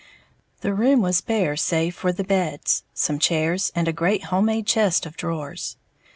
The 0.61 0.73
room 0.73 1.03
was 1.03 1.21
bare 1.21 1.55
save 1.55 1.93
for 1.93 2.11
the 2.11 2.23
beds, 2.23 2.83
some 2.91 3.19
chairs, 3.19 3.71
and 3.75 3.87
a 3.87 3.93
great 3.93 4.23
homemade 4.33 4.65
chest 4.65 5.05
of 5.05 5.15
drawers. 5.15 5.77